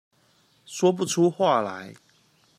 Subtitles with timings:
[0.65, 1.93] 說不出話來